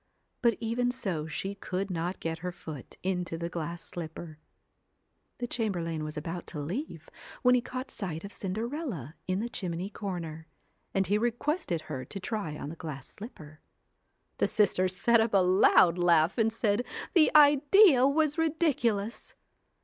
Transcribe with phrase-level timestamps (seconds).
[0.41, 4.39] But even so she could not get her foot into the glass slipper.
[5.37, 7.07] The chamberlain was about to leave
[7.43, 10.47] when he caught sight of Cinderella in the chimney corner,
[10.91, 13.61] and he requested her to try on the glass slipper.
[14.39, 16.83] The sisters set up a loud laugh, and said
[17.13, 19.35] the idea was ridiculous!